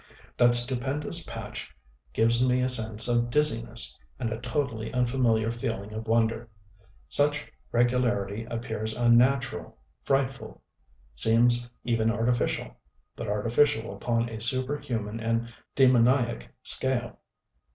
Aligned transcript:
That 0.35 0.55
stupendous 0.55 1.23
pitch 1.29 1.75
gives 2.11 2.43
me 2.43 2.63
a 2.63 2.69
sense 2.69 3.07
of 3.07 3.29
dizziness, 3.29 3.99
and 4.17 4.33
a 4.33 4.39
totally 4.41 4.91
unfamiliar 4.91 5.51
feeling 5.51 5.93
of 5.93 6.07
wonder. 6.07 6.49
Such 7.07 7.51
regularity 7.71 8.45
appears 8.45 8.95
unnatural, 8.97 9.77
frightful; 10.03 10.63
seems 11.13 11.69
even 11.83 12.09
artificial, 12.09 12.75
but 13.15 13.27
artificial 13.27 13.93
upon 13.93 14.27
a 14.27 14.41
superhuman 14.41 15.19
and 15.19 15.53
demoniac 15.75 16.51
scale. 16.63 17.19